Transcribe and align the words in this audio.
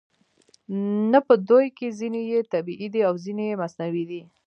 نه 1.11 1.19
په 1.27 1.33
دوی 1.49 1.67
کې 1.77 1.95
ځینې 1.99 2.21
یې 2.31 2.39
طبیعي 2.53 2.87
دي 2.93 3.01
او 3.09 3.13
ځینې 3.25 3.43
یې 3.49 3.59
مصنوعي 3.61 4.03
دي 4.11 4.21